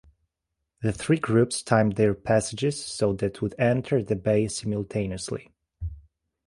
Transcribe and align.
The 0.81 0.91
three 0.91 1.19
groups 1.19 1.61
timed 1.61 1.93
their 1.95 2.15
passages 2.15 2.83
so 2.83 3.13
that 3.13 3.39
would 3.43 3.53
enter 3.59 4.01
the 4.01 4.15
bay 4.15 4.47
simultaneously. 4.47 5.51